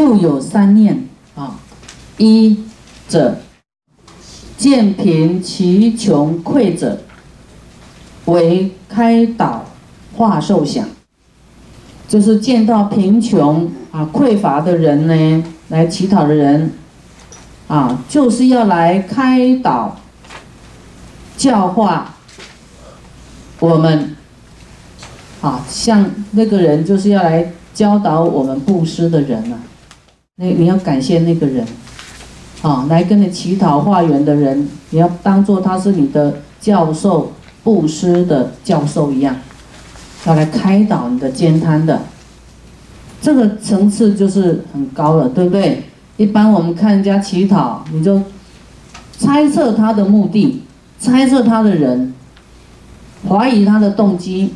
[0.00, 1.06] 复有三念
[1.36, 1.60] 啊，
[2.16, 2.64] 一
[3.06, 3.36] 者
[4.56, 7.02] 见贫其穷匮者，
[8.24, 9.66] 为开导
[10.16, 10.88] 化受想，
[12.08, 16.72] 就是见到贫穷啊匮乏的人呢，来乞讨的人
[17.68, 20.00] 啊，就是要来开导
[21.36, 22.14] 教化
[23.58, 24.16] 我们
[25.42, 29.60] 啊，像那个人就是要来教导我们布施的人啊。
[30.42, 31.66] 那你要感谢那个人，
[32.62, 37.30] 啊，来跟你乞讨化缘的人，你要当做他是你的教授、
[37.62, 39.36] 布施的教授一样，
[40.24, 42.00] 要来开导你的兼贪的，
[43.20, 45.82] 这个层次就是很高了，对不对？
[46.16, 48.22] 一般我们看人家乞讨，你就
[49.18, 50.62] 猜测他的目的，
[50.98, 52.14] 猜测他的人，
[53.28, 54.54] 怀疑他的动机，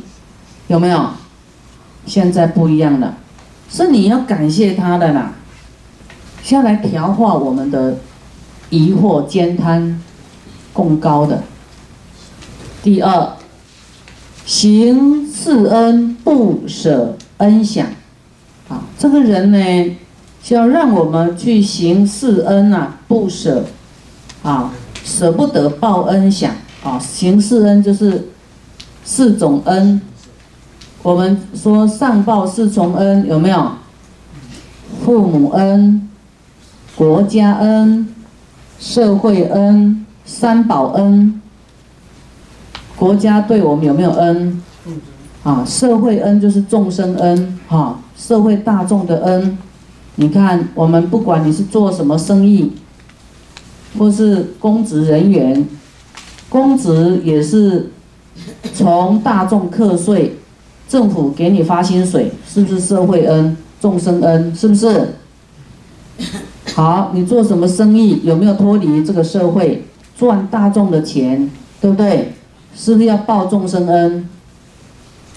[0.65, 1.09] 有没有？
[2.07, 3.17] 现在不一样了，
[3.69, 5.31] 是你要感谢他的啦。
[6.45, 7.97] 先来调化我们的
[8.69, 9.99] 疑惑、兼贪、
[10.73, 11.41] 共高的。
[12.83, 13.31] 第二，
[14.45, 17.87] 行四恩不舍恩享，
[18.69, 19.97] 啊，这个人呢，
[20.43, 23.65] 就要让我们去行四恩啊，不舍，
[24.43, 24.71] 啊，
[25.03, 28.29] 舍不得报恩享，啊，行四恩就是
[29.03, 29.99] 四种恩。
[31.01, 33.71] 我们说上报四重恩，有没有？
[35.03, 36.04] 父母恩。
[36.95, 38.07] 国家恩、
[38.79, 41.41] 社会恩、三宝恩。
[42.95, 44.63] 国家对我们有没有恩？
[45.43, 49.57] 啊，社会恩就是众生恩，哈，社会大众的恩。
[50.15, 52.71] 你看，我们不管你是做什么生意，
[53.99, 55.67] 或是公职人员，
[56.47, 57.91] 公职也是
[58.73, 60.37] 从大众课税，
[60.87, 64.55] 政府给你发薪水，是不是社会恩、众生恩？
[64.55, 65.15] 是不是？
[66.75, 68.19] 好，你做什么生意？
[68.25, 69.85] 有没有脱离这个社会
[70.17, 71.49] 赚大众的钱？
[71.79, 72.33] 对不对？
[72.75, 74.27] 是不是要报众生恩？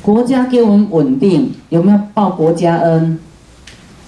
[0.03, 3.21] 国家给我们稳定，有没有报国家恩？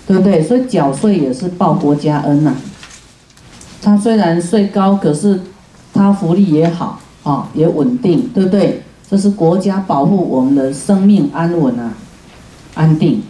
[0.09, 0.43] 对不对？
[0.43, 2.53] 所以缴税也是报国家恩呐。
[3.81, 5.39] 他虽然税高，可是
[5.95, 8.83] 他福利也好啊，也稳定，对不对？
[9.09, 11.95] 这是国家保护我们的生命安稳啊，
[12.75, 13.23] 安定。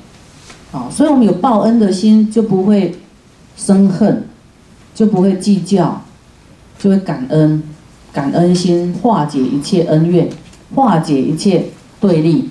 [0.73, 2.95] 啊，所以我们有报恩的心，就不会。
[3.63, 4.27] 生恨
[4.95, 6.01] 就不会计较，
[6.79, 7.63] 就会感恩，
[8.11, 10.31] 感恩心化解一切恩怨，
[10.75, 11.67] 化解一切
[12.01, 12.49] 对立，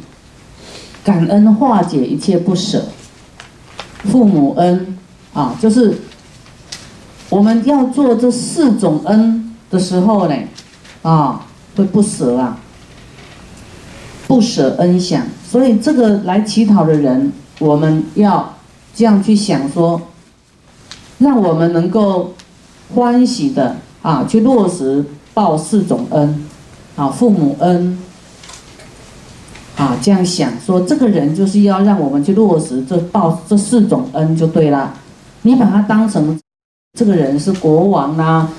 [1.03, 2.86] 感恩化解一切不舍。
[4.03, 4.96] 父母恩
[5.34, 5.98] 啊，就是
[7.30, 10.36] 我们要做这四种恩的时候呢，
[11.02, 12.59] 啊，会不舍啊，
[14.28, 15.24] 不舍恩享。
[15.44, 18.56] 所以这个来乞讨的人，我们要
[18.94, 20.00] 这样去想说。
[21.19, 22.34] 让我们能够
[22.96, 26.46] 欢喜的啊，去落实报四种恩，
[26.96, 28.00] 啊，父母恩，
[29.75, 34.94] 啊，这样想说，这个人就是要让我们去落实这报这四种恩就对了。
[35.41, 36.40] 你把他当成
[36.97, 38.50] 这个人是国王啦，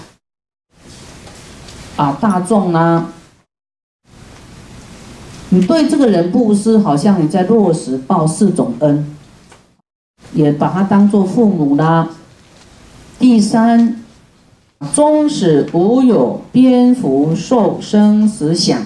[1.97, 3.07] 啊，大众啦，
[5.49, 9.17] 你对这个人布施，好像你在落实报四种恩，
[10.35, 12.09] 也把他当做父母啦。
[13.21, 13.97] 第三，
[14.95, 18.81] 终始无有蝙蝠受生死想，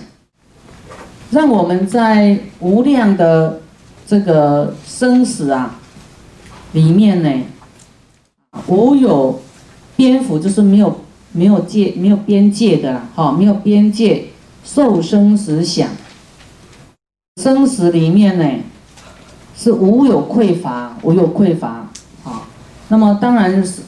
[1.31, 3.61] 让我们在无量的
[4.05, 5.79] 这个生死啊
[6.73, 7.45] 里面呢，
[8.67, 9.41] 无有
[9.95, 14.31] 蝙蝠就是没有没有界没有边界的啦，哈，没有边界
[14.65, 15.89] 受生死想，
[17.41, 18.45] 生死里面呢
[19.57, 21.89] 是无有匮乏，无有匮乏，
[22.25, 22.49] 好，
[22.89, 23.83] 那么当然是。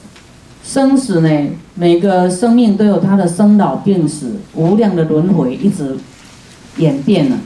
[0.66, 1.30] 生死呢，
[1.76, 5.96] 每个生命都有它的生老病死，无量的轮回一直
[6.78, 7.38] 演变了。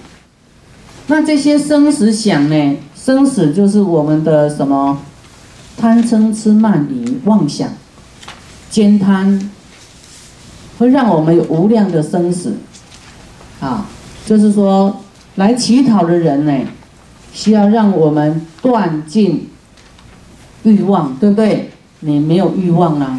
[1.07, 5.03] 那这些生死想呢，生死就是我们的什么
[5.77, 7.69] 贪嗔痴慢疑妄想，
[8.71, 9.51] 兼贪，
[10.79, 12.55] 会让我们有无量的生死。
[13.61, 13.87] 啊，
[14.25, 15.03] 就是说
[15.35, 16.59] 来乞讨的人呢，
[17.35, 19.51] 需要让我们断尽
[20.63, 21.71] 欲望，对不对？
[22.01, 23.19] 你没有欲望啦，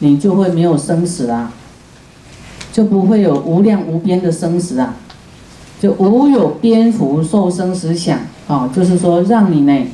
[0.00, 1.50] 你就会没有生死啦，
[2.70, 4.96] 就不会有无量无边的生死啊，
[5.80, 9.86] 就无有蝙蝠受生死想啊，就是说让你呢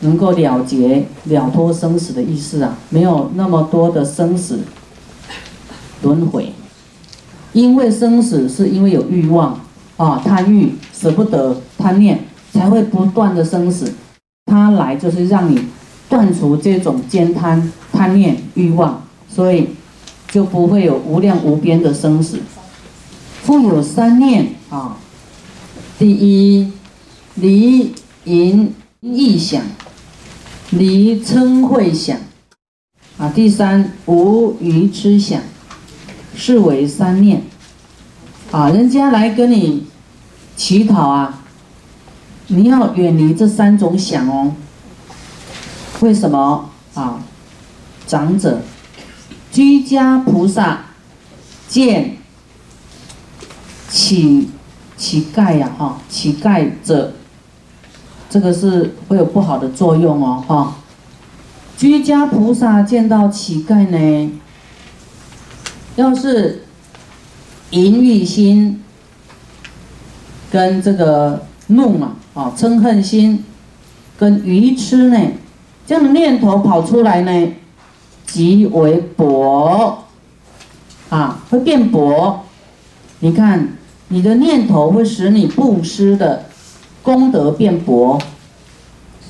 [0.00, 4.60] 能够了结了脱生死的意思啊，没有那么多的生死
[6.02, 6.52] 轮回，
[7.52, 9.60] 因为生死是因为有欲望
[9.98, 13.92] 啊，贪欲舍不得贪念，才会不断的生死，
[14.46, 15.60] 它来就是让你。
[16.08, 19.68] 断除这种兼贪、贪念、欲望，所以
[20.30, 22.40] 就不会有无量无边的生死。
[23.42, 24.96] 复有三念啊，
[25.98, 26.72] 第一
[27.34, 27.94] 离
[28.24, 29.62] 淫意想，
[30.70, 32.18] 离嗔恚想，
[33.16, 35.40] 啊，第三无愚痴想，
[36.34, 37.42] 是为三念。
[38.50, 39.86] 啊，人家来跟你
[40.56, 41.42] 乞讨啊，
[42.46, 44.54] 你要远离这三种想哦。
[46.00, 47.20] 为什么啊？
[48.06, 48.60] 长者，
[49.50, 50.86] 居家菩萨
[51.68, 52.16] 见
[53.88, 54.50] 乞
[54.96, 57.14] 乞丐呀，哈，乞丐者，
[58.30, 60.76] 这个是会有不好的作用哦，哈。
[61.76, 64.30] 居家菩萨见到乞丐呢，
[65.96, 66.64] 要是。
[67.70, 68.82] 淫欲心
[70.50, 73.44] 跟这个怒嘛，啊，嗔恨心
[74.18, 75.18] 跟愚痴呢，
[75.88, 77.52] 这样的念头跑出来呢，
[78.26, 80.04] 即为薄，
[81.08, 82.40] 啊，会变薄。
[83.20, 83.70] 你看，
[84.08, 86.44] 你的念头会使你布施的
[87.02, 88.20] 功德变薄，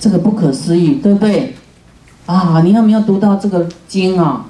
[0.00, 1.54] 这个不可思议，对不对？
[2.26, 4.46] 啊，你有没有读到这个经啊？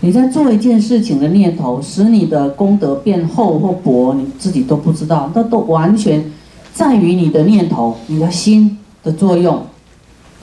[0.00, 6.30] 你在做一件事情的念头，使你的功德变厚或薄，你自己都不知道，那都完全
[6.74, 9.64] 在于你的念头、你的心的作用。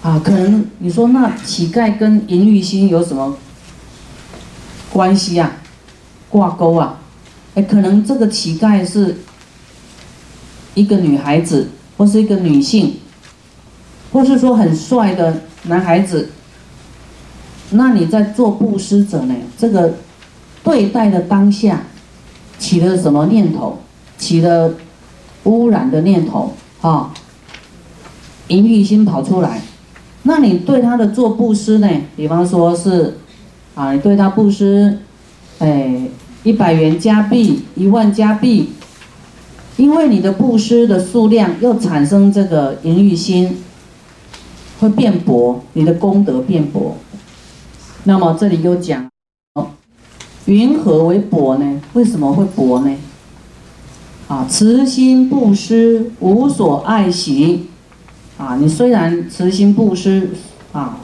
[0.04, 3.38] 啊，可能你说那乞丐跟淫欲心有什么
[4.92, 5.50] 关系啊？
[6.30, 7.00] 挂钩啊？
[7.56, 9.20] 哎，可能这个乞丐是
[10.74, 12.98] 一个女孩子，或是一个女性，
[14.12, 16.32] 或是说很帅的男孩子。
[17.70, 19.34] 那你在做布施者呢？
[19.58, 19.94] 这个
[20.66, 21.84] 对待的当下，
[22.60, 23.80] 起了什么念头？
[24.18, 24.74] 起了
[25.46, 27.14] 污染的念头，啊，
[28.50, 29.62] 淫欲心跑出来。
[30.26, 31.88] 那你对他的做布施呢？
[32.16, 33.18] 比方说是，
[33.76, 35.00] 啊，你对他布施，
[35.60, 36.08] 哎，
[36.44, 38.70] 一百元加币，一万加币，
[39.76, 43.58] 因为你的布施的数量又产生这个淫欲心，
[44.80, 46.96] 会变薄，你的功德变薄。
[48.06, 49.10] 那么这里又讲，
[50.46, 51.82] 云何为薄呢？
[51.94, 52.96] 为什么会薄呢？
[54.30, 57.68] 啊，慈心布施，无所爱惜。
[58.38, 60.30] 啊，你虽然慈心布施，
[60.72, 60.98] 啊，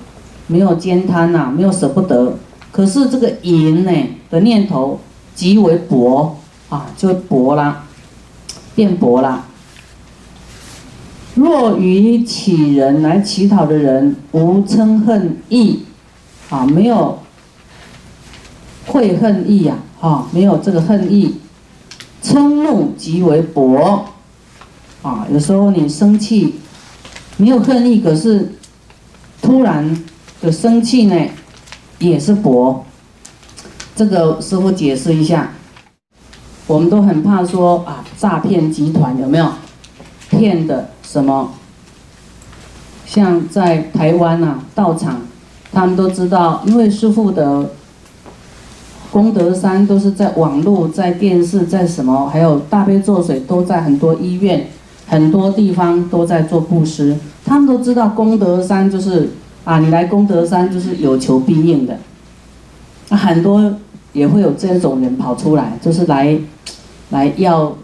[0.48, 2.38] 没有兼贪呐，没有舍不得，
[2.72, 3.92] 可是这个淫呢
[4.30, 5.00] 的念头
[5.36, 6.38] 极为薄，
[6.70, 7.86] 啊，就薄啦，
[8.76, 9.46] 变薄啦。
[11.36, 15.84] 若于乞人来乞讨的人，无嗔恨意。
[16.50, 17.20] 啊，没有
[18.88, 21.36] 悔恨意呀，哈，没有这个恨意，
[22.24, 24.06] 嗔怒即为薄，
[25.04, 26.56] 啊，有时候你生气，
[27.40, 28.52] 没有恨意，可是
[29.42, 29.98] 突然
[30.42, 31.16] 的生气呢，
[32.00, 32.86] 也是薄。
[33.96, 35.54] 这个师傅解释一下，
[36.68, 39.50] 我们都很怕说啊，诈骗集团有没有
[40.30, 41.54] 骗的什么？
[43.06, 45.22] 像在台湾呐，道场。
[45.72, 47.70] 他们都知道，因为师傅的
[49.12, 54.68] 功德山都是在网络、在电视、在什么，还有大悲咒水都在很多医院、
[55.10, 57.18] 很多地方都在做布施。
[57.44, 59.32] 他们都知道功德山就是
[59.66, 61.98] 啊，你来功德山就是有求必应的。
[63.10, 63.74] 那很多
[64.14, 66.40] 也会有这种人跑出来，就是来
[67.10, 67.76] 来要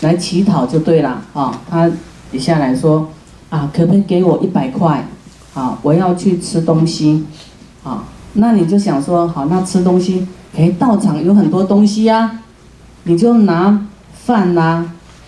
[0.00, 1.60] 来乞讨就对了啊。
[1.70, 1.90] 他
[2.32, 3.08] 底下来说
[3.50, 5.06] 啊，可不可以给我一百块？
[5.54, 7.24] 啊，我要去吃东西，
[7.84, 10.26] 啊，那你就想说，好，那吃东西，
[10.56, 12.40] 哎，道场有很多东西呀，
[13.04, 14.84] 你就拿饭啦、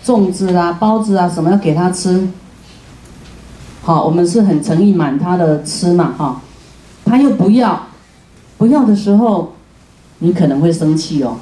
[0.07, 2.29] 粽子啊、包子啊什么要给他吃，
[3.83, 6.41] 好，我们是很诚意满他的吃嘛，哈，
[7.03, 7.87] 他又不要，
[8.57, 9.55] 不要的时候，
[10.19, 11.39] 你可能会生气哦，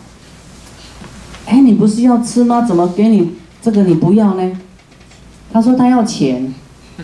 [1.46, 2.64] 哎，你不是要吃吗？
[2.64, 4.60] 怎么给你这个你不要呢？
[5.54, 6.52] 他说他要钱。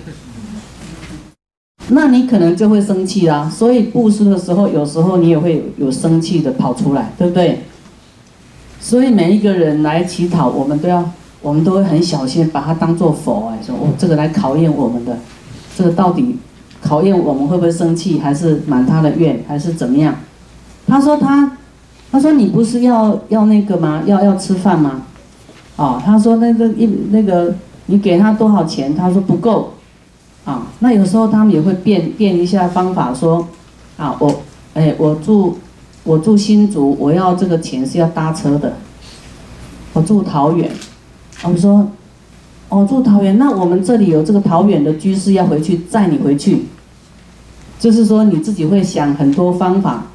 [1.94, 7.65] 那你可能就会生气啦，所以布施的时候，有时候你也会有生气的跑出来，对不对？
[8.80, 11.12] 所以每一个人来乞讨，我们都要，
[11.42, 15.18] 我们都会很小心，把它当做佛哎，说哦，这个来考验我们的，
[15.76, 16.38] 这个到底
[16.82, 20.16] 考验我们会不会生气，还是满他的愿，还是怎么样？
[20.88, 21.58] 他说他，
[22.12, 24.04] 他说你不是要要那个吗？
[24.06, 25.04] 要要吃饭吗？
[25.76, 27.56] 哦，他说那个一那个
[27.88, 28.96] 你给他多少钱？
[28.96, 29.74] 他说不够。
[30.44, 33.48] 啊，那有时候他们也会变变一下方法，说，
[33.96, 34.42] 啊，我，
[34.74, 35.56] 哎，我住，
[36.04, 38.74] 我住新竹，我要这个钱是要搭车的。
[39.94, 40.68] 我住桃园，
[41.44, 41.90] 我们说，
[42.70, 46.66] 哦，住桃园，那我们这里有这个桃园的居士要回去载你回去，
[47.80, 50.06] 就是说你自己会想很多方法，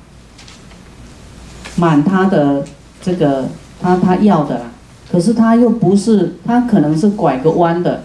[1.77, 2.65] 满他的
[3.03, 3.49] 这个
[3.81, 4.63] 他他要的，
[5.11, 8.05] 可是他又不是，他可能是拐个弯的，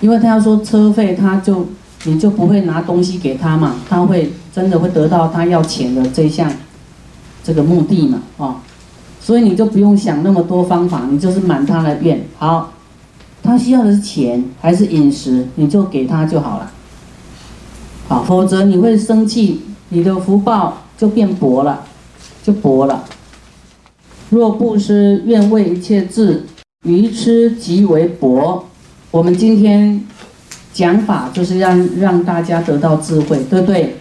[0.00, 1.66] 因为他要说车费，他就
[2.04, 6.52] 你就不会拿东西给他嘛，他会真的会得到他要钱的这项
[7.42, 8.56] 这个目的嘛，哦，
[9.24, 12.72] 所以你就不用想那么多方法，你就是满他的愿，好，
[13.40, 16.72] 他需要的是钱还是饮食，你就给他就好了。
[18.08, 19.60] 好，否则你会生气，
[19.90, 21.84] 你的福报就变薄了，
[22.42, 23.04] 就薄了。
[24.30, 26.44] 若布施愿为一切智，
[26.84, 28.64] 愚痴即为薄。
[29.12, 30.04] 我们今天
[30.72, 33.98] 讲法就是让让大家得到智慧，对不对？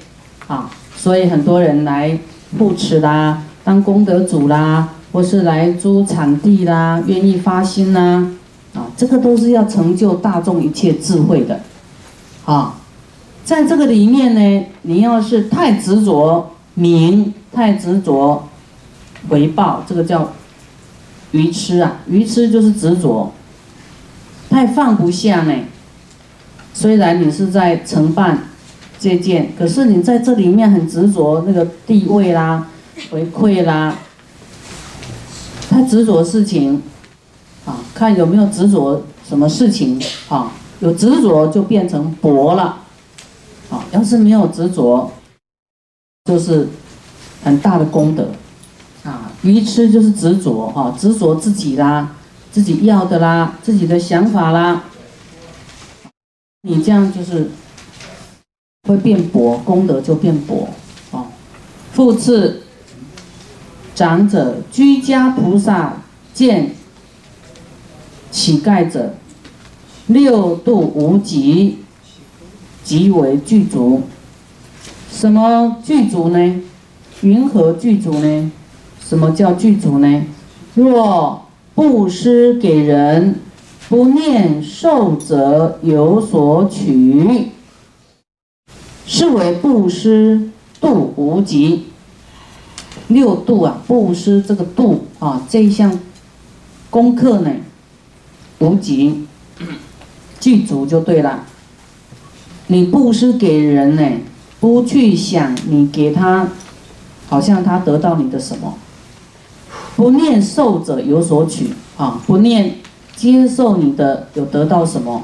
[0.48, 2.18] 啊，所以很多人来
[2.58, 8.28] 布施啦，当功德主啦，或是来租场地啦，愿意发心啦，
[8.74, 11.60] 啊，这个都是要成就大众一切智慧的，
[12.46, 12.76] 啊。
[13.44, 18.48] 在这个里面呢，你要是太执着名，太执着
[19.28, 20.32] 回报，这个叫
[21.32, 21.98] 愚痴啊！
[22.08, 23.32] 愚痴就是执着，
[24.48, 25.54] 太放不下呢。
[26.74, 28.38] 虽然你是在承办
[29.00, 32.68] 这件，可是你在这里面很执着那个地位啦、
[33.10, 33.98] 回馈啦，
[35.72, 36.82] 太执着事情
[37.66, 39.98] 啊，看有没有执着什么事情
[40.28, 40.52] 啊？
[40.82, 42.80] 有执着就变成薄了。
[43.70, 45.10] 啊，要是没有执着，
[46.26, 46.68] 就是
[47.42, 48.28] 很大的功德，
[49.06, 52.14] 啊，愚痴就是执着，哈，执着自己啦，
[52.52, 54.84] 自己要的啦，自己的想法啦，
[56.64, 57.50] 你这样就是
[58.90, 60.68] 会变薄，功德就变薄，
[61.12, 61.28] 啊，
[61.94, 62.61] 复次，
[64.02, 66.02] 长者居家菩萨
[66.34, 66.72] 见
[68.32, 69.14] 乞丐者，
[70.08, 71.78] 六度无极。
[72.84, 74.02] 即为具足，
[75.12, 76.62] 什么具足呢？
[77.22, 78.52] 云何具足呢？
[79.00, 80.24] 什么叫具足呢？
[80.74, 83.36] 若布施给人，
[83.88, 87.52] 不念受者有所取，
[89.06, 91.91] 是为布施度无极。
[93.14, 96.00] 六度啊，布施这个度啊，这一项
[96.90, 97.52] 功课呢，
[98.60, 99.28] 无极
[100.40, 101.46] 具足就对了。
[102.68, 104.10] 你布施给人呢，
[104.60, 106.50] 不去想你给他，
[107.28, 108.78] 好像他得到你的什么，
[109.96, 112.76] 不念受者有所取啊，不念
[113.16, 115.24] 接受你的有得到什么，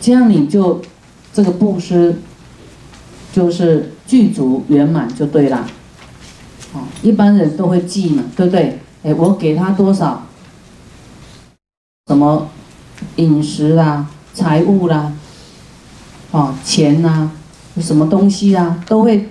[0.00, 0.80] 这样你就
[1.32, 2.20] 这个布施
[3.32, 5.66] 就是具足圆满就对了，
[6.74, 8.78] 哦，一般人都会记嘛，对不对？
[9.02, 10.26] 哎，我给他多少，
[12.08, 12.48] 什么
[13.16, 15.12] 饮食啦、财物啦。
[16.30, 17.30] 啊，钱呐，
[17.80, 19.30] 什么东西啊，都会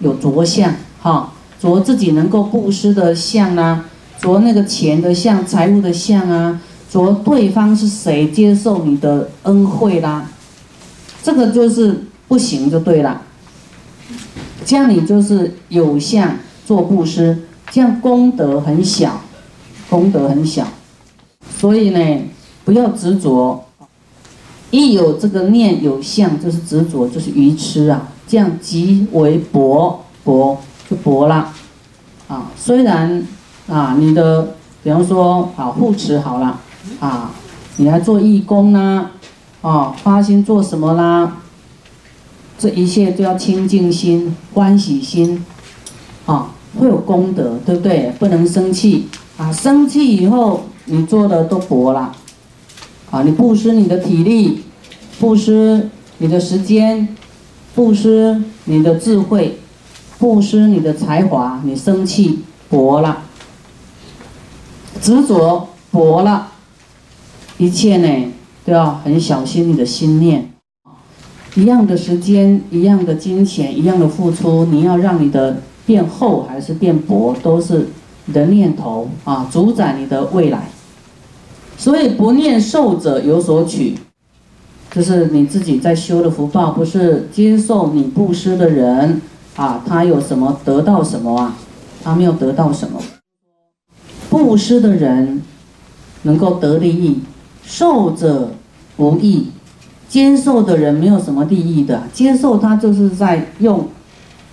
[0.00, 3.86] 有着相，哈，着自己能够布施的相啊，
[4.20, 6.60] 着那个钱的相、财物的相啊，
[6.90, 10.26] 着对方是谁接受你的恩惠啦，
[11.22, 13.22] 这个就是不行就对了。
[14.66, 19.20] 这样你就是有相做布施，这样功德很小，
[19.90, 20.66] 功德很小，
[21.58, 22.22] 所以呢，
[22.64, 23.64] 不要执着。
[24.70, 28.08] 一有这个念有相，就是执着，就是愚痴啊！
[28.26, 30.58] 这样即为薄薄
[30.90, 31.52] 就薄了
[32.26, 32.50] 啊！
[32.56, 33.24] 虽然
[33.68, 36.58] 啊，你的比方说啊护持好了
[36.98, 37.30] 啊，
[37.76, 39.12] 你来做义工啦，
[39.62, 41.36] 啊发心做什么啦？
[42.58, 45.44] 这一切都要清净心、欢喜心
[46.26, 48.12] 啊，会有功德，对不对？
[48.18, 49.52] 不能生气啊！
[49.52, 52.14] 生气以后，你做的都薄了。
[53.10, 54.62] 啊，你布施你的体力，
[55.20, 55.88] 布施
[56.18, 57.16] 你的时间，
[57.74, 59.58] 布施你的智慧，
[60.18, 63.22] 布施你的才华，你生气薄了，
[65.00, 66.48] 执着薄了，
[67.58, 68.32] 一切呢
[68.64, 70.50] 都要很小心你的心念。
[71.54, 77.88] 一样的时间，一样的金钱，一样的付出，你要让你的变厚还是变薄，都是
[78.26, 80.68] 你的念头啊，主宰你的未来。
[81.76, 83.94] 所以不念受者有所取，
[84.90, 89.20] 就是你自己在修的福报，不是接受你布施的人
[89.56, 91.56] 啊，他有什么得到什么啊？
[92.02, 93.00] 他没有得到什么。
[94.30, 95.42] 布施的人
[96.22, 97.20] 能够得利益，
[97.64, 98.50] 受者
[98.96, 99.48] 无益。
[100.06, 103.88] 接受的人没有什么利益的，接受他就是在用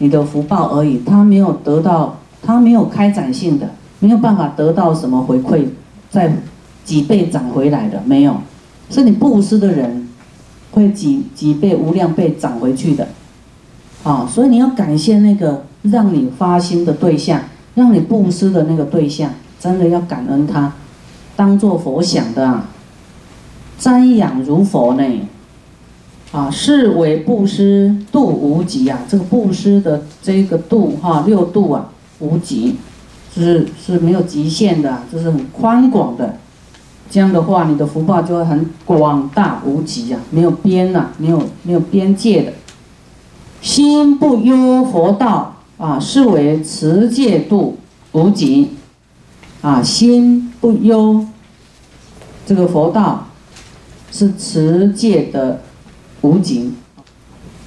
[0.01, 5.65] 你的福报而已，他没有得到，他没有开展性的，没有办法得到什么回馈，
[6.09, 6.33] 在。
[6.83, 8.35] 几倍涨回来的没有，
[8.89, 10.09] 是你布施的人，
[10.71, 13.07] 会几几倍无量倍涨回去的，
[14.03, 17.39] 啊，所以你要感谢那个让你发心的对象，
[17.75, 19.29] 让你布施的那个对象，
[19.59, 20.73] 真的要感恩他，
[21.35, 22.67] 当做佛想的，啊，
[23.79, 25.03] 瞻仰如佛呢，
[26.31, 32.77] 啊，是为布施度无极啊，这个布施的这个度哈，六度啊，无极，
[33.35, 36.37] 是是没有极限的，就是很宽广的，
[37.09, 42.53] 这样的话，你的福报就会很广大无极啊，没有边呐，没有没有边界的。
[43.61, 47.77] 心不忧佛道啊，是为持戒度
[48.13, 48.69] 无极
[49.61, 49.83] 啊。
[49.83, 51.25] 心不忧
[52.45, 53.27] 这个佛道，
[54.11, 55.61] 是持戒的
[56.21, 56.71] 无极。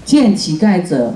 [0.05, 1.15] 见乞丐者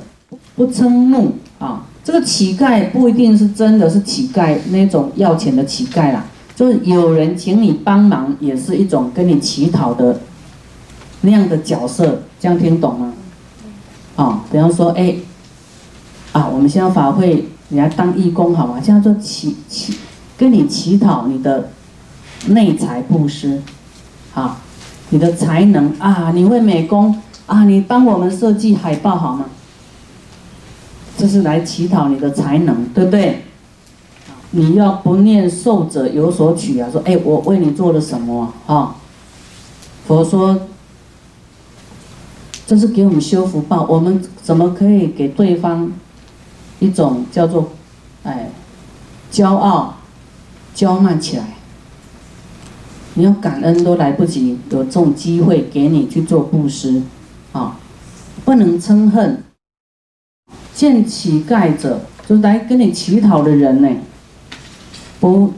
[0.54, 1.85] 不嗔怒啊。
[2.04, 6.25] 这个乞丐不一定是真的是乞丐那种要钱的乞丐啦，
[6.57, 10.18] 就是有人请你帮忙，也是一种跟你乞讨的
[11.21, 12.23] 那样的角色。
[12.40, 13.12] 这样听懂吗？
[14.16, 15.16] 啊，比方说，哎，
[16.33, 18.80] 啊，我们现在法会，你来当义工好吗？
[18.83, 19.95] 现在做乞乞，
[20.38, 21.68] 跟你乞讨你的
[22.47, 23.61] 内财布施，
[24.33, 24.62] 啊，
[25.11, 29.47] 你的才能啊，你会美工啊，你帮我们设计海报好吗？
[31.17, 33.43] 这是来乞讨你的才能，对不对？
[34.52, 38.95] 你要不念受者有所取啊，说，哎，我为你做了什么啊？
[40.07, 40.61] 佛说。
[42.67, 45.90] 这是给我们修福报，我们怎么可以给对方
[46.81, 47.71] 一种叫做，
[48.25, 48.50] 哎，
[49.33, 49.95] 骄傲、
[50.76, 51.55] 骄慢起来？
[53.14, 57.00] 你要感恩都来不及，有这种机会给你去做布施，
[57.59, 57.77] 啊，
[58.45, 59.43] 不能嗔恨。
[60.75, 63.88] 见乞丐者，就来跟你乞讨的人呢，
[65.19, 65.53] 不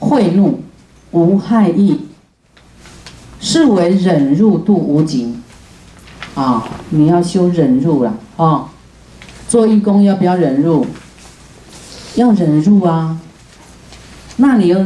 [0.00, 0.54] 贿赂，
[1.12, 2.00] 无害意，
[3.38, 5.36] 是为忍辱度无极。
[6.34, 8.70] 啊，你要修忍辱了啊！
[9.48, 10.86] 做义工要不要忍辱？
[12.14, 13.20] 要忍辱啊！
[14.38, 14.78] 那你又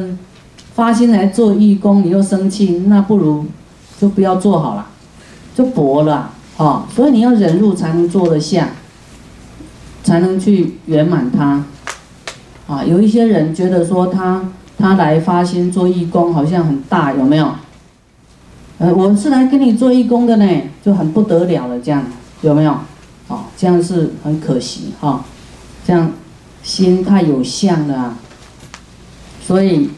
[0.74, 3.46] 发心来做义工，你又生气，那不如
[3.98, 4.86] 就不要做好了，
[5.54, 6.34] 就薄了！
[6.56, 8.70] 哦所以你要忍辱才能坐得下，
[10.02, 11.64] 才能去圆满它。
[12.66, 17.52] 啊，有一些人觉得说他他来发心做义工好像很大，有没有？
[18.78, 22.04] 呃，我是来跟你做义工的呢，就很不得了了，这样
[22.42, 22.76] 有没有？
[23.28, 25.24] 哦，这样是很可惜哈，
[25.86, 26.12] 这样
[26.62, 28.16] 心太有相了，
[29.40, 29.90] 所以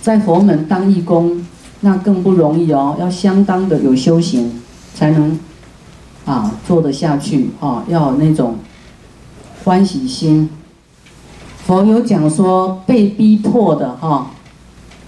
[0.00, 1.44] 在佛门当义工
[1.80, 4.62] 那更不容易哦，要相当的有修行
[4.94, 5.38] 才能
[6.24, 8.56] 啊做得下去啊，要有那种
[9.64, 10.48] 欢喜心。
[11.64, 14.30] 佛有讲说被逼迫的哈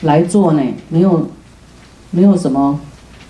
[0.02, 1.28] 来做呢，没有。
[2.16, 2.78] 没有什么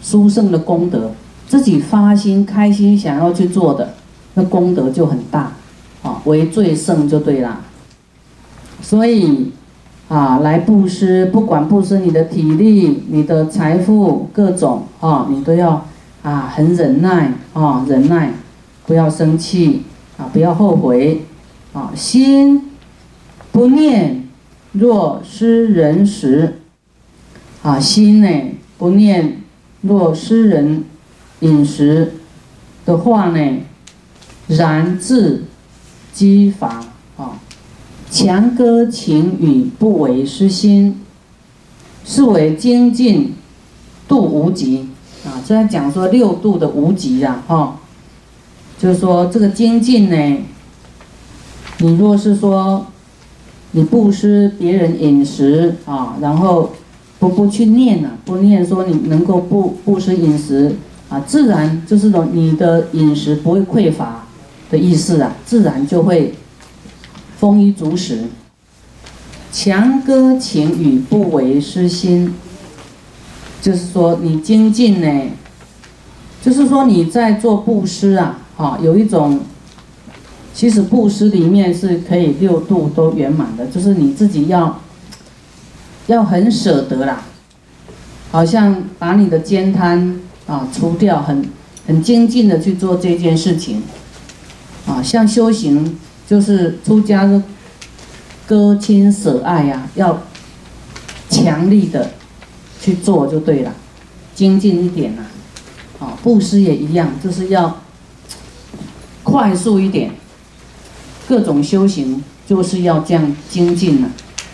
[0.02, 1.10] 殊胜的功德，
[1.48, 3.94] 自己发心开心想要去做的，
[4.34, 5.52] 那功德就很大，
[6.02, 7.62] 啊，为最胜就对啦。
[8.82, 9.52] 所以，
[10.08, 15.86] 啊，来布施，不管布施你的体力、你的财富各种啊，你都要
[16.24, 18.32] 啊很忍耐啊，忍耐，
[18.86, 19.82] 不要生气
[20.16, 21.20] 啊，不要后悔
[21.74, 22.70] 啊，心
[23.52, 24.26] 不念
[24.72, 26.60] 若失人时，
[27.62, 28.28] 啊，心呢？
[28.78, 29.42] 不念，
[29.82, 30.84] 若失人
[31.40, 32.14] 饮食
[32.86, 33.58] 的话呢，
[34.48, 35.44] 然自
[36.12, 36.84] 激发
[37.18, 37.38] 啊，
[38.10, 41.02] 强歌情语不为失心，
[42.04, 43.34] 是为精进
[44.08, 44.88] 度无极
[45.24, 45.42] 啊。
[45.46, 47.78] 这在讲说六度的无极呀，哈，
[48.78, 50.38] 就是说这个精进呢，
[51.78, 52.86] 你若是说
[53.72, 56.70] 你不施别人饮食啊，然后。
[57.20, 60.74] 不不去念啊，不念说你能够不不吃饮食
[61.08, 64.26] 啊，自然就是说你的饮食不会匮乏
[64.70, 66.34] 的意思啊，自然就会
[67.38, 68.24] 丰衣足食。
[69.50, 72.34] 强歌情语不为失心，
[73.64, 75.30] 就是说你精进呢，
[76.42, 79.40] 就是说你在做布施啊，啊，有一种，
[80.52, 84.78] 其实布施里面是可以六度都圆满的，就是你自己要。
[86.06, 87.22] 要很舍得啦，
[88.30, 91.42] 好像把你的煎贪啊除掉，很
[91.86, 93.82] 很精进的去做这件事情，
[94.86, 95.98] 啊，像修行
[96.28, 97.42] 就是出家的
[98.46, 100.20] 割亲舍爱呀，要
[101.30, 102.10] 强力的
[102.84, 103.72] 去做就对了，
[104.34, 105.22] 精进一点呐，
[106.00, 107.80] 啊，布施也一样，就是要
[109.22, 110.10] 快速一点，
[111.26, 114.10] 各种修行就是要这样精进呐。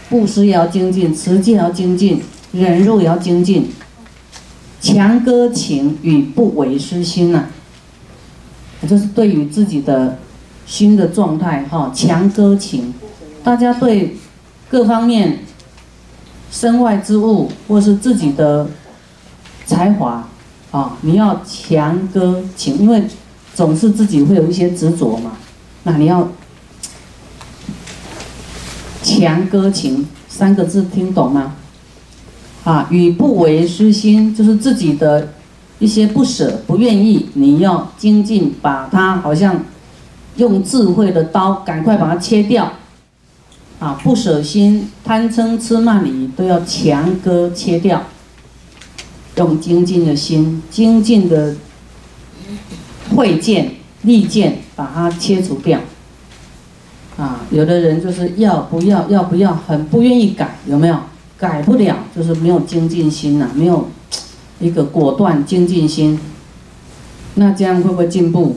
[0.08, 3.72] 布施也要精进，持戒要精进，忍辱也要精进，
[4.80, 7.46] 强歌情与不为失心呐。
[8.88, 10.18] 就是对于自己的
[10.66, 12.94] 心的状态哈，强歌情。
[13.42, 14.16] 大家对
[14.68, 15.40] 各方面
[16.50, 18.66] 身外之物，或是自己的
[19.66, 20.28] 才华
[20.70, 23.04] 啊，你要强歌情，因为
[23.54, 25.32] 总是自己会有一些执着嘛。
[25.84, 26.28] 那你要
[29.02, 31.54] 强歌情三个字听懂吗？
[32.64, 35.28] 啊，与不为失心，就是自己的
[35.78, 39.64] 一些不舍、不愿意，你要精进，把它好像
[40.36, 42.70] 用智慧的刀，赶快把它切掉。
[43.80, 48.04] 啊，不舍心、贪嗔痴慢疑都要强割切掉，
[49.36, 51.56] 用精进的心、精进的
[53.16, 55.80] 慧见、利见，把它切除掉。
[57.16, 60.96] 啊，有的人就是要不要，要不要，很不愿意改，有没有？
[61.38, 63.88] 改不了，就是没有精进心呐，没有
[64.60, 66.20] 一个果断精进心。
[67.36, 68.56] 那这样会不会进步？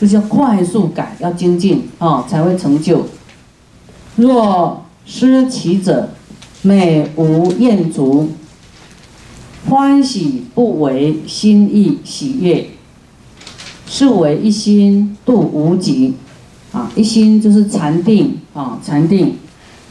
[0.00, 3.04] 就是要快速改，要精进啊，才会成就。
[4.20, 6.10] 若失其者，
[6.60, 8.28] 美无厌足，
[9.66, 12.66] 欢喜不为心意喜悦，
[13.86, 16.16] 是为一心度无极。
[16.70, 19.36] 啊，一心就是禅定啊，禅定，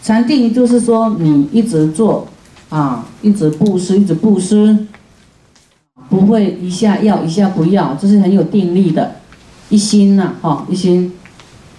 [0.03, 2.27] 禅定就是说你一直做
[2.69, 4.85] 啊，一直布施，一直布施，
[6.07, 9.15] 不会一下要一下不要，这是很有定力的，
[9.69, 11.11] 一心呐，哈，一心，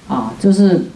[0.09, 0.87] 啊，就是。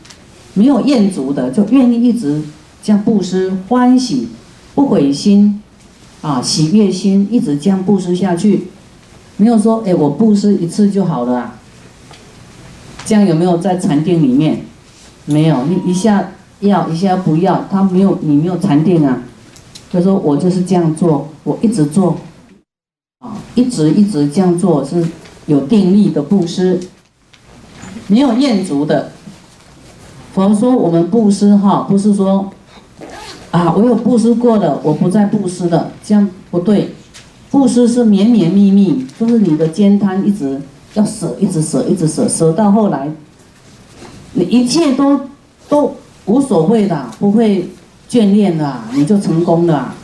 [0.54, 2.42] 没有厌足的，就愿意一直
[2.82, 4.28] 这样布施，欢喜
[4.74, 5.60] 不悔心，
[6.22, 8.68] 啊，喜悦心一直这样布施下去。
[9.36, 11.58] 没有说，哎，我布施一次就好了啊。
[13.04, 14.60] 这样有没有在禅定里面？
[15.26, 19.22] 没有，你一下要一下不要，他没有，你没有禅定啊。
[19.90, 22.18] 就说我就是这样做，我一直做，
[23.18, 25.04] 啊，一直一直这样做是
[25.46, 26.80] 有定力的布施，
[28.06, 29.10] 没有厌足的。
[30.34, 32.50] 佛说我们布施哈，不是说，
[33.52, 36.92] 啊，我有布施过的，我不再布施的，这样不对。
[37.52, 40.60] 布施是绵绵密密，就是你的肩摊一直
[40.94, 43.08] 要舍，一直舍，一直舍，舍到后来，
[44.32, 45.20] 你一切都
[45.68, 45.94] 都
[46.26, 47.70] 无所谓的，不会
[48.10, 49.94] 眷恋的，你就成功了。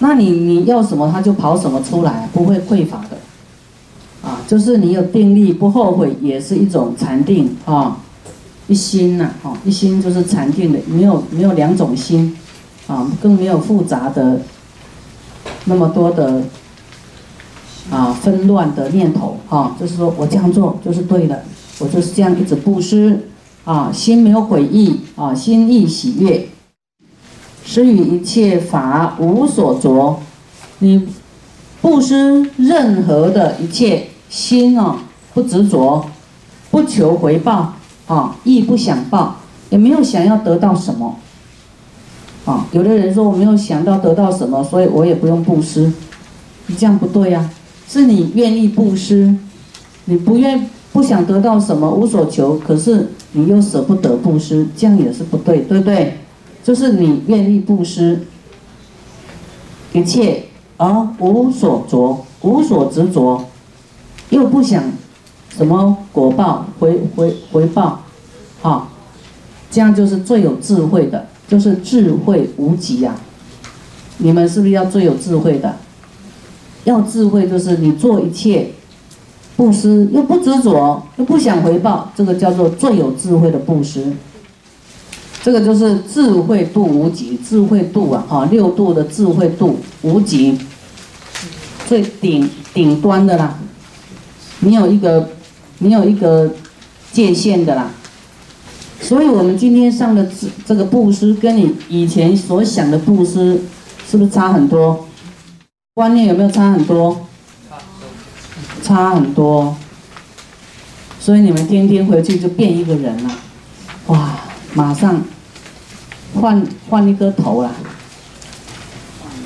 [0.00, 3.16] 那你你要什么，他就跑什么出来，不会匮乏的。
[4.28, 7.96] 啊，就是你有定力，不后悔，也是一种禅定啊。
[8.68, 12.36] 一心呐，哈，一心就是禅定的，没有没有两种心，
[12.88, 14.40] 啊，更没有复杂的
[15.66, 16.42] 那么多的
[17.90, 21.44] 啊纷乱的念头，哈，就是说我这样做就是对的，
[21.78, 23.28] 我就是这样一直布施，
[23.64, 26.48] 啊，心没有悔意，啊，心意喜悦，
[27.64, 30.18] 施与一切法无所着，
[30.80, 31.06] 你
[31.80, 36.04] 布施任何的一切心啊，不执着，
[36.72, 37.74] 不求回报。
[38.06, 39.36] 啊，亦不想报，
[39.70, 41.16] 也没有想要得到什么。
[42.44, 45.92] 啊，有的人说我没有想到得到什么，所以我也不用布施，
[46.66, 47.50] 你这样不对呀。
[47.88, 49.36] 是你愿意布施，
[50.06, 56.18] 你不愿不想得到什么，无所求，可是你又舍不得布施，这样也是不对，对不对？
[56.64, 58.26] 就是你愿意布施
[59.92, 63.44] 一切而无所着，无所执着，
[64.30, 64.82] 又不想。
[65.56, 68.02] 什么果报回回回报，
[68.60, 68.88] 啊，
[69.70, 73.14] 这样就是最有智慧的，就是智慧无极呀。
[74.18, 75.76] 你们是不是要最有智慧的？
[76.84, 78.70] 要智慧就是你做一切
[79.56, 84.12] 布施又不执着又不想回报，这个叫做最有智慧的布施。
[85.42, 90.58] 这个就是智慧度无极，智慧度啊，哈，六度的智慧度无极，
[91.88, 93.58] 最顶顶端的啦。
[94.60, 95.30] 你有一个。
[95.78, 96.50] 没有一个
[97.12, 97.90] 界限的啦，
[99.00, 103.60] 所以我们今天上的这这个布施，跟你以前所想的布施，
[104.08, 105.06] 是不是差很多？
[105.94, 107.26] 观念有没有差很多？
[108.82, 109.76] 差很多。
[111.18, 113.30] 所以你们天天回去就变一个人了，
[114.06, 114.38] 哇，
[114.74, 115.24] 马上
[116.34, 117.72] 换换一个头了，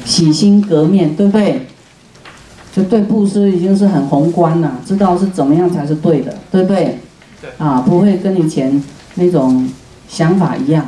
[0.04, 1.66] 洗心革面，对不对？
[2.72, 6.98] 就对布施已经是很宏观了，知道是怎么样才是对的，对不对？
[7.40, 7.50] 对。
[7.58, 8.82] 啊，不会跟以前
[9.14, 9.68] 那种
[10.08, 10.86] 想法一样。